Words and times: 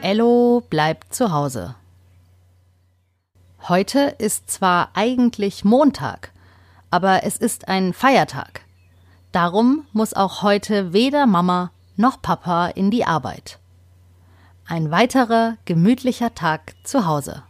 Ello 0.00 0.62
bleibt 0.70 1.12
zu 1.12 1.32
Hause. 1.32 1.74
Heute 3.68 4.14
ist 4.18 4.48
zwar 4.48 4.90
eigentlich 4.94 5.64
Montag, 5.64 6.30
aber 6.88 7.24
es 7.24 7.36
ist 7.36 7.66
ein 7.66 7.92
Feiertag. 7.92 8.60
Darum 9.32 9.86
muss 9.92 10.14
auch 10.14 10.42
heute 10.42 10.92
weder 10.92 11.26
Mama 11.26 11.72
noch 11.96 12.22
Papa 12.22 12.68
in 12.68 12.92
die 12.92 13.04
Arbeit. 13.04 13.58
Ein 14.68 14.92
weiterer 14.92 15.56
gemütlicher 15.64 16.32
Tag 16.32 16.74
zu 16.84 17.04
Hause. 17.04 17.42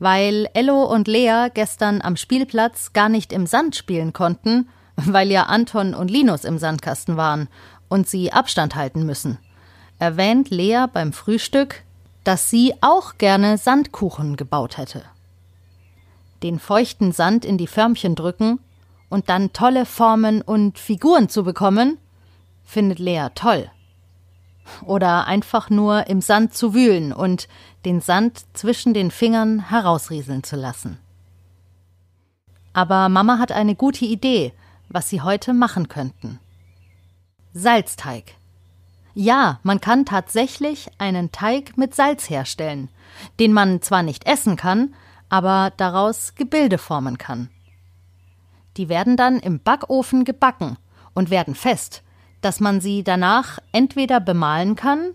Weil 0.00 0.48
Ello 0.54 0.82
und 0.82 1.06
Lea 1.06 1.46
gestern 1.54 2.02
am 2.02 2.16
Spielplatz 2.16 2.92
gar 2.94 3.08
nicht 3.08 3.32
im 3.32 3.46
Sand 3.46 3.76
spielen 3.76 4.12
konnten, 4.12 4.68
weil 4.96 5.30
ja 5.30 5.44
Anton 5.44 5.94
und 5.94 6.10
Linus 6.10 6.44
im 6.44 6.58
Sandkasten 6.58 7.16
waren 7.16 7.48
und 7.88 8.08
sie 8.08 8.32
Abstand 8.32 8.74
halten 8.74 9.06
müssen, 9.06 9.38
erwähnt 10.02 10.50
Lea 10.50 10.86
beim 10.92 11.12
Frühstück, 11.12 11.84
dass 12.24 12.50
sie 12.50 12.74
auch 12.80 13.18
gerne 13.18 13.56
Sandkuchen 13.56 14.34
gebaut 14.34 14.76
hätte. 14.76 15.04
Den 16.42 16.58
feuchten 16.58 17.12
Sand 17.12 17.44
in 17.44 17.56
die 17.56 17.68
Förmchen 17.68 18.16
drücken 18.16 18.58
und 19.10 19.28
dann 19.28 19.52
tolle 19.52 19.86
Formen 19.86 20.42
und 20.42 20.80
Figuren 20.80 21.28
zu 21.28 21.44
bekommen, 21.44 21.98
findet 22.64 22.98
Lea 22.98 23.28
toll. 23.36 23.70
Oder 24.84 25.28
einfach 25.28 25.70
nur 25.70 26.08
im 26.08 26.20
Sand 26.20 26.52
zu 26.52 26.74
wühlen 26.74 27.12
und 27.12 27.46
den 27.84 28.00
Sand 28.00 28.42
zwischen 28.54 28.94
den 28.94 29.12
Fingern 29.12 29.70
herausrieseln 29.70 30.42
zu 30.42 30.56
lassen. 30.56 30.98
Aber 32.72 33.08
Mama 33.08 33.38
hat 33.38 33.52
eine 33.52 33.76
gute 33.76 34.04
Idee, 34.04 34.52
was 34.88 35.08
sie 35.08 35.20
heute 35.20 35.52
machen 35.52 35.86
könnten. 35.86 36.40
Salzteig. 37.54 38.34
Ja, 39.14 39.60
man 39.62 39.80
kann 39.80 40.06
tatsächlich 40.06 40.88
einen 40.98 41.32
Teig 41.32 41.76
mit 41.76 41.94
Salz 41.94 42.30
herstellen, 42.30 42.88
den 43.38 43.52
man 43.52 43.82
zwar 43.82 44.02
nicht 44.02 44.26
essen 44.26 44.56
kann, 44.56 44.94
aber 45.28 45.72
daraus 45.76 46.34
Gebilde 46.34 46.78
formen 46.78 47.18
kann. 47.18 47.50
Die 48.78 48.88
werden 48.88 49.16
dann 49.16 49.38
im 49.38 49.60
Backofen 49.60 50.24
gebacken 50.24 50.78
und 51.14 51.30
werden 51.30 51.54
fest, 51.54 52.02
dass 52.40 52.58
man 52.58 52.80
sie 52.80 53.04
danach 53.04 53.58
entweder 53.72 54.18
bemalen 54.18 54.76
kann 54.76 55.14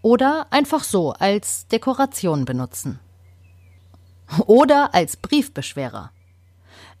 oder 0.00 0.46
einfach 0.50 0.84
so 0.84 1.12
als 1.12 1.68
Dekoration 1.68 2.46
benutzen. 2.46 2.98
Oder 4.46 4.94
als 4.94 5.18
Briefbeschwerer. 5.18 6.10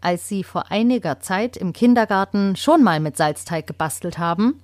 Als 0.02 0.28
sie 0.28 0.44
vor 0.44 0.70
einiger 0.70 1.20
Zeit 1.20 1.56
im 1.56 1.72
Kindergarten 1.72 2.54
schon 2.54 2.82
mal 2.82 3.00
mit 3.00 3.16
Salzteig 3.16 3.66
gebastelt 3.66 4.18
haben, 4.18 4.60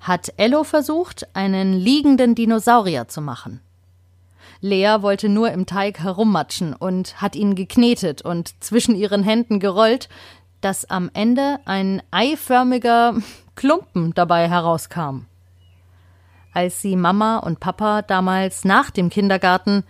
hat 0.00 0.32
Ello 0.36 0.64
versucht, 0.64 1.28
einen 1.34 1.74
liegenden 1.74 2.34
Dinosaurier 2.34 3.08
zu 3.08 3.20
machen. 3.20 3.60
Lea 4.62 4.96
wollte 5.00 5.28
nur 5.28 5.50
im 5.52 5.66
Teig 5.66 6.00
herummatschen 6.00 6.74
und 6.74 7.20
hat 7.20 7.36
ihn 7.36 7.54
geknetet 7.54 8.22
und 8.22 8.62
zwischen 8.62 8.94
ihren 8.94 9.22
Händen 9.22 9.58
gerollt, 9.60 10.08
dass 10.60 10.88
am 10.88 11.10
Ende 11.14 11.58
ein 11.64 12.02
eiförmiger 12.10 13.14
Klumpen 13.54 14.14
dabei 14.14 14.48
herauskam. 14.48 15.26
Als 16.52 16.82
sie 16.82 16.96
Mama 16.96 17.38
und 17.38 17.60
Papa 17.60 18.02
damals 18.02 18.64
nach 18.64 18.90
dem 18.90 19.08
Kindergarten 19.08 19.84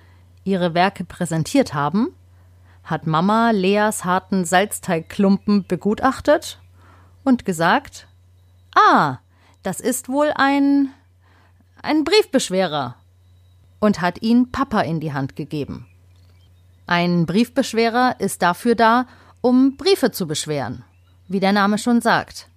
ihre 0.45 0.75
Werke 0.75 1.05
präsentiert 1.05 1.73
haben, 1.75 2.09
hat 2.85 3.07
Mama 3.07 3.51
Leas 3.51 4.05
harten 4.05 4.45
Salzteigklumpen 4.45 5.67
begutachtet 5.67 6.61
und 7.25 7.45
gesagt: 7.45 8.09
Ah, 8.75 9.19
das 9.63 9.81
ist 9.81 10.09
wohl 10.09 10.33
ein 10.35 10.91
ein 11.83 12.05
Briefbeschwerer 12.05 12.97
und 13.81 14.01
hat 14.01 14.23
ihn 14.23 14.53
Papa 14.53 14.83
in 14.83 15.01
die 15.01 15.13
Hand 15.13 15.37
gegeben. 15.37 15.87
Ein 16.87 17.25
Briefbeschwerer 17.25 18.17
ist 18.19 18.43
dafür 18.43 18.75
da, 18.75 19.07
um 19.41 19.77
Briefe 19.77 20.11
zu 20.11 20.27
beschweren, 20.27 20.85
wie 21.29 21.41
der 21.41 21.53
Name 21.53 21.79
schon 21.79 22.01
sagt. 22.01 22.49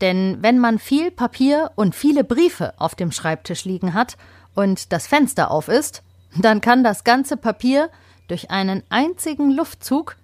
Denn 0.00 0.38
wenn 0.42 0.58
man 0.58 0.78
viel 0.78 1.10
Papier 1.10 1.70
und 1.74 1.94
viele 1.94 2.24
Briefe 2.24 2.74
auf 2.78 2.94
dem 2.94 3.12
Schreibtisch 3.12 3.64
liegen 3.64 3.94
hat 3.94 4.16
und 4.54 4.92
das 4.92 5.06
Fenster 5.06 5.50
auf 5.50 5.68
ist, 5.68 6.02
dann 6.36 6.60
kann 6.60 6.84
das 6.84 7.04
ganze 7.04 7.36
Papier 7.36 7.88
durch 8.28 8.50
einen 8.50 8.82
einzigen 8.90 9.50
Luftzug 9.50 10.16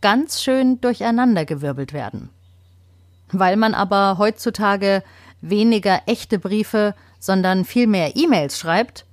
ganz 0.00 0.42
schön 0.42 0.80
durcheinandergewirbelt 0.80 1.92
werden. 1.92 2.30
Weil 3.30 3.56
man 3.56 3.74
aber 3.74 4.18
heutzutage 4.18 5.04
weniger 5.40 6.02
echte 6.06 6.38
Briefe, 6.38 6.94
sondern 7.18 7.64
viel 7.64 7.86
mehr 7.86 8.16
E-Mails 8.16 8.58
schreibt, 8.58 9.04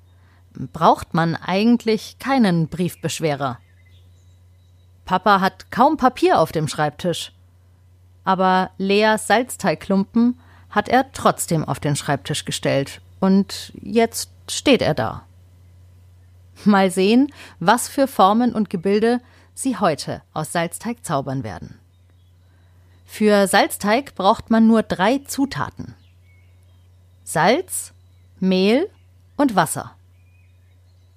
braucht 0.74 1.14
man 1.14 1.36
eigentlich 1.36 2.18
keinen 2.20 2.68
Briefbeschwerer. 2.68 3.60
Papa 5.06 5.40
hat 5.40 5.72
kaum 5.72 5.98
Papier 5.98 6.40
auf 6.40 6.52
dem 6.52 6.68
Schreibtisch. 6.68 7.32
Aber 8.24 8.72
Leas 8.78 9.28
Salzteigklumpen 9.28 10.38
hat 10.70 10.90
er 10.90 11.12
trotzdem 11.14 11.64
auf 11.64 11.80
den 11.80 11.96
Schreibtisch 11.96 12.44
gestellt. 12.44 13.02
Und 13.20 13.72
jetzt 13.82 14.30
steht 14.50 14.82
er 14.82 14.94
da. 14.94 15.24
Mal 16.66 16.92
sehen, 16.92 17.32
was 17.60 17.88
für 17.88 18.08
Formen 18.08 18.54
und 18.54 18.70
Gebilde 18.70 19.22
sie 19.54 19.78
heute 19.78 20.22
aus 20.34 20.52
Salzteig 20.52 21.06
zaubern 21.06 21.44
werden. 21.44 21.80
Für 23.06 23.48
Salzteig 23.48 24.16
braucht 24.16 24.50
man 24.50 24.68
nur 24.68 24.84
drei 24.84 25.20
Zutaten. 25.20 25.96
Salz, 27.30 27.92
Mehl 28.40 28.90
und 29.36 29.58
Wasser. 29.58 29.92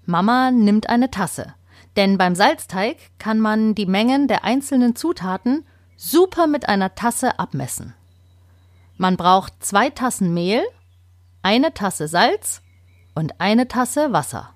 Mama 0.06 0.50
nimmt 0.50 0.88
eine 0.88 1.12
Tasse, 1.12 1.54
denn 1.94 2.18
beim 2.18 2.34
Salzteig 2.34 2.96
kann 3.20 3.38
man 3.38 3.76
die 3.76 3.86
Mengen 3.86 4.26
der 4.26 4.42
einzelnen 4.42 4.96
Zutaten 4.96 5.64
super 5.96 6.48
mit 6.48 6.68
einer 6.68 6.96
Tasse 6.96 7.38
abmessen. 7.38 7.94
Man 8.96 9.16
braucht 9.16 9.52
zwei 9.60 9.88
Tassen 9.88 10.34
Mehl, 10.34 10.64
eine 11.42 11.74
Tasse 11.74 12.08
Salz 12.08 12.60
und 13.14 13.40
eine 13.40 13.68
Tasse 13.68 14.12
Wasser. 14.12 14.50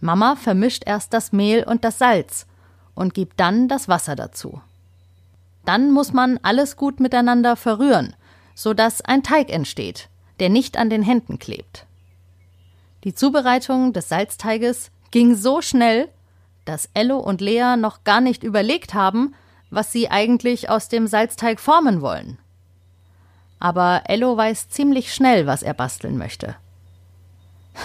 Mama 0.00 0.36
vermischt 0.36 0.84
erst 0.86 1.12
das 1.12 1.32
Mehl 1.32 1.62
und 1.62 1.84
das 1.84 1.98
Salz 1.98 2.46
und 2.94 3.12
gibt 3.12 3.38
dann 3.38 3.68
das 3.68 3.86
Wasser 3.86 4.16
dazu. 4.16 4.62
Dann 5.66 5.90
muss 5.90 6.14
man 6.14 6.40
alles 6.42 6.76
gut 6.76 7.00
miteinander 7.00 7.54
verrühren, 7.54 8.16
sodass 8.54 9.02
ein 9.02 9.22
Teig 9.22 9.50
entsteht, 9.50 10.08
der 10.42 10.48
nicht 10.48 10.76
an 10.76 10.90
den 10.90 11.04
Händen 11.04 11.38
klebt. 11.38 11.86
Die 13.04 13.14
Zubereitung 13.14 13.92
des 13.92 14.08
Salzteiges 14.08 14.90
ging 15.12 15.36
so 15.36 15.62
schnell, 15.62 16.08
dass 16.64 16.90
Ello 16.94 17.18
und 17.18 17.40
Lea 17.40 17.76
noch 17.78 18.02
gar 18.02 18.20
nicht 18.20 18.42
überlegt 18.42 18.92
haben, 18.92 19.36
was 19.70 19.92
sie 19.92 20.10
eigentlich 20.10 20.68
aus 20.68 20.88
dem 20.88 21.06
Salzteig 21.06 21.60
formen 21.60 22.00
wollen. 22.00 22.38
Aber 23.60 24.02
Ello 24.06 24.36
weiß 24.36 24.68
ziemlich 24.68 25.14
schnell, 25.14 25.46
was 25.46 25.62
er 25.62 25.74
basteln 25.74 26.18
möchte. 26.18 26.56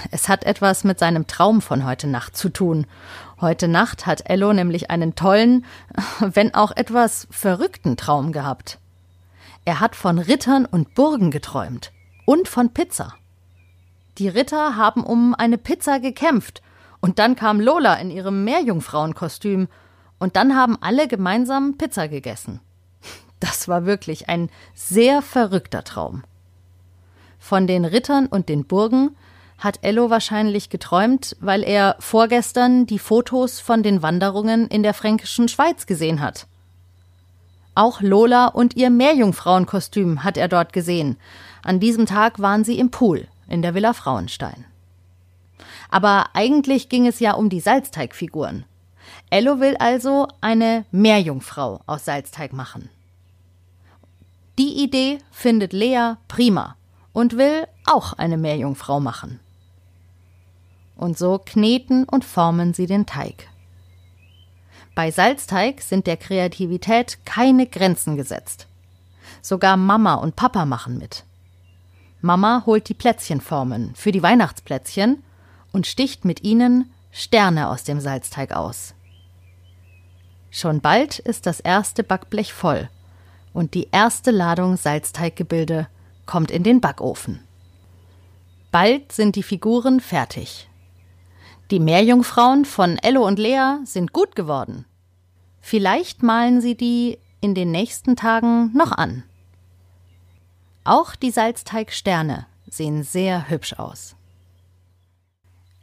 Es 0.10 0.28
hat 0.28 0.44
etwas 0.44 0.84
mit 0.84 0.98
seinem 0.98 1.28
Traum 1.28 1.62
von 1.62 1.86
heute 1.86 2.08
Nacht 2.08 2.36
zu 2.36 2.50
tun. 2.50 2.88
Heute 3.40 3.68
Nacht 3.68 4.08
hat 4.08 4.28
Ello 4.28 4.52
nämlich 4.52 4.90
einen 4.90 5.14
tollen, 5.14 5.64
wenn 6.20 6.56
auch 6.56 6.72
etwas 6.76 7.28
verrückten 7.30 7.98
Traum 7.98 8.32
gehabt. 8.32 8.80
Er 9.64 9.80
hat 9.80 9.96
von 9.96 10.18
Rittern 10.18 10.66
und 10.66 10.96
Burgen 10.96 11.30
geträumt 11.30 11.92
und 12.28 12.50
von 12.50 12.74
Pizza. 12.74 13.16
Die 14.18 14.28
Ritter 14.28 14.76
haben 14.76 15.04
um 15.04 15.34
eine 15.34 15.58
Pizza 15.58 16.00
gekämpft, 16.00 16.62
und 17.00 17.20
dann 17.20 17.38
kam 17.38 17.62
Lola 17.62 17.94
in 17.96 18.12
ihrem 18.12 18.44
Meerjungfrauenkostüm, 18.44 19.70
und 20.20 20.36
dann 20.36 20.56
haben 20.56 20.78
alle 20.82 21.08
gemeinsam 21.08 21.78
Pizza 21.78 22.08
gegessen. 22.08 22.60
Das 23.40 23.68
war 23.68 23.86
wirklich 23.86 24.30
ein 24.30 24.50
sehr 24.74 25.22
verrückter 25.22 25.84
Traum. 25.84 26.24
Von 27.38 27.68
den 27.68 27.86
Rittern 27.86 28.26
und 28.26 28.50
den 28.50 28.66
Burgen 28.66 29.16
hat 29.60 29.78
Ello 29.84 30.10
wahrscheinlich 30.10 30.72
geträumt, 30.72 31.38
weil 31.40 31.64
er 31.64 31.98
vorgestern 32.00 32.88
die 32.88 32.98
Fotos 32.98 33.60
von 33.60 33.84
den 33.84 34.02
Wanderungen 34.02 34.68
in 34.68 34.82
der 34.82 34.96
fränkischen 34.96 35.48
Schweiz 35.48 35.86
gesehen 35.86 36.20
hat. 36.20 36.48
Auch 37.76 38.02
Lola 38.02 38.48
und 38.48 38.76
ihr 38.76 38.90
Meerjungfrauenkostüm 38.90 40.24
hat 40.24 40.36
er 40.36 40.48
dort 40.48 40.74
gesehen. 40.74 41.16
An 41.68 41.82
diesem 41.82 42.06
Tag 42.06 42.40
waren 42.40 42.64
sie 42.64 42.80
im 42.80 42.92
Pool 42.92 43.28
in 43.50 43.62
der 43.62 43.74
Villa 43.74 43.92
Frauenstein. 43.92 44.64
Aber 45.92 46.30
eigentlich 46.34 46.88
ging 46.88 47.06
es 47.06 47.20
ja 47.20 47.34
um 47.34 47.50
die 47.50 47.60
Salzteigfiguren. 47.60 48.64
Ello 49.30 49.60
will 49.60 49.76
also 49.76 50.30
eine 50.40 50.86
Meerjungfrau 50.92 51.82
aus 51.86 52.06
Salzteig 52.06 52.54
machen. 52.54 52.90
Die 54.58 54.82
Idee 54.82 55.18
findet 55.30 55.74
Lea 55.74 56.14
prima 56.30 56.78
und 57.12 57.36
will 57.38 57.68
auch 57.86 58.14
eine 58.14 58.38
Meerjungfrau 58.38 59.02
machen 59.02 59.42
und 60.96 61.18
so 61.18 61.38
kneten 61.38 62.06
und 62.06 62.24
formen 62.24 62.74
sie 62.74 62.86
den 62.86 63.06
Teig. 63.06 63.50
Bei 64.96 65.12
Salzteig 65.12 65.82
sind 65.82 66.08
der 66.08 66.16
Kreativität 66.16 67.20
keine 67.26 67.68
Grenzen 67.68 68.16
gesetzt. 68.16 68.68
Sogar 69.42 69.76
Mama 69.76 70.14
und 70.14 70.38
Papa 70.38 70.66
machen 70.66 70.98
mit. 70.98 71.26
Mama 72.22 72.64
holt 72.66 72.90
die 72.90 72.94
Plätzchenformen 72.94 73.94
für 73.96 74.12
die 74.12 74.24
Weihnachtsplätzchen 74.24 75.24
und 75.72 75.88
sticht 75.88 76.26
mit 76.26 76.44
ihnen 76.44 76.92
Sterne 77.12 77.70
aus 77.70 77.84
dem 77.84 78.00
Salzteig 78.00 78.52
aus. 78.52 78.94
Schon 80.50 80.82
bald 80.82 81.20
ist 81.20 81.46
das 81.46 81.60
erste 81.60 82.04
Backblech 82.04 82.54
voll 82.54 82.90
und 83.54 83.74
die 83.74 83.90
erste 83.92 84.32
Ladung 84.32 84.78
Salzteiggebilde 84.78 85.88
kommt 86.26 86.52
in 86.52 86.64
den 86.64 86.82
Backofen. 86.82 87.40
Bald 88.72 89.12
sind 89.12 89.36
die 89.36 89.44
Figuren 89.44 90.00
fertig. 90.00 90.70
Die 91.72 91.80
Meerjungfrauen 91.80 92.66
von 92.66 92.98
Ello 92.98 93.26
und 93.26 93.40
Lea 93.40 93.78
sind 93.84 94.14
gut 94.14 94.36
geworden. 94.36 94.86
Vielleicht 95.60 96.24
malen 96.24 96.62
sie 96.62 96.76
die 96.76 97.20
in 97.42 97.56
den 97.56 97.72
nächsten 97.72 98.16
Tagen 98.16 98.72
noch 98.74 98.92
an. 98.92 99.24
Auch 100.88 101.16
die 101.18 101.32
Salzteigsterne 101.32 102.46
sehen 102.66 103.04
sehr 103.04 103.50
hübsch 103.50 103.74
aus. 103.74 104.16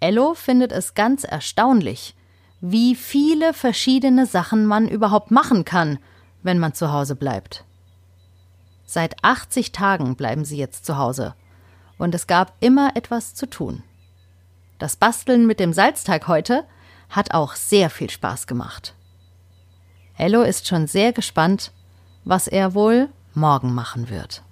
Ello 0.00 0.32
findet 0.32 0.72
es 0.72 0.94
ganz 0.94 1.24
erstaunlich, 1.24 2.14
wie 2.62 2.94
viele 2.94 3.52
verschiedene 3.52 4.24
Sachen 4.24 4.64
man 4.64 4.88
überhaupt 4.88 5.30
machen 5.30 5.66
kann, 5.66 5.98
wenn 6.42 6.58
man 6.58 6.72
zu 6.72 6.90
Hause 6.90 7.16
bleibt. 7.16 7.66
Seit 8.86 9.22
80 9.22 9.72
Tagen 9.72 10.16
bleiben 10.16 10.46
sie 10.46 10.56
jetzt 10.56 10.86
zu 10.86 10.96
Hause 10.96 11.34
und 11.98 12.14
es 12.14 12.26
gab 12.26 12.54
immer 12.60 12.96
etwas 12.96 13.34
zu 13.34 13.44
tun. 13.44 13.82
Das 14.78 14.96
Basteln 14.96 15.46
mit 15.46 15.60
dem 15.60 15.74
Salzteig 15.74 16.28
heute 16.28 16.64
hat 17.10 17.34
auch 17.34 17.56
sehr 17.56 17.90
viel 17.90 18.08
Spaß 18.08 18.46
gemacht. 18.46 18.94
Ello 20.16 20.40
ist 20.40 20.66
schon 20.66 20.86
sehr 20.86 21.12
gespannt, 21.12 21.72
was 22.24 22.48
er 22.48 22.72
wohl 22.72 23.10
morgen 23.34 23.74
machen 23.74 24.08
wird. 24.08 24.42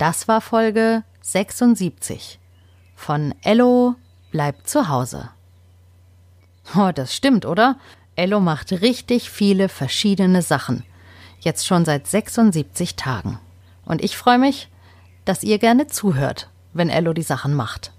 Das 0.00 0.28
war 0.28 0.40
Folge 0.40 1.04
76 1.20 2.38
von 2.94 3.34
Ello 3.42 3.96
bleibt 4.30 4.66
zu 4.66 4.88
Hause. 4.88 5.28
Oh, 6.74 6.90
das 6.94 7.14
stimmt, 7.14 7.44
oder? 7.44 7.76
Ello 8.16 8.40
macht 8.40 8.72
richtig 8.72 9.28
viele 9.28 9.68
verschiedene 9.68 10.40
Sachen. 10.40 10.84
Jetzt 11.40 11.66
schon 11.66 11.84
seit 11.84 12.06
76 12.06 12.96
Tagen. 12.96 13.40
Und 13.84 14.02
ich 14.02 14.16
freue 14.16 14.38
mich, 14.38 14.70
dass 15.26 15.42
ihr 15.42 15.58
gerne 15.58 15.86
zuhört, 15.86 16.48
wenn 16.72 16.88
Ello 16.88 17.12
die 17.12 17.20
Sachen 17.20 17.52
macht. 17.52 17.92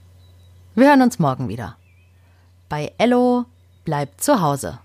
Wir 0.73 0.87
hören 0.87 1.03
uns 1.03 1.19
morgen 1.19 1.49
wieder. 1.49 1.77
Bei 2.67 2.93
Ello 2.97 3.45
bleibt 3.85 4.23
zu 4.23 4.41
Hause. 4.41 4.79